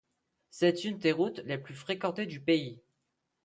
C’est 0.49 0.83
une 0.83 0.97
des 0.97 1.11
routes 1.11 1.41
les 1.45 1.59
plus 1.59 1.75
fréquentées 1.75 2.25
du 2.25 2.39
pays. 2.39 2.81